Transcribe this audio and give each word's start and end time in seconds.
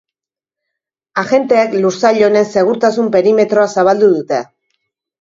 Agenteek 1.23 1.77
lursail 1.85 2.19
honen 2.31 2.49
segurtasun 2.57 3.15
perimetroa 3.19 3.71
zabaldu 3.79 4.15
dute. 4.19 4.45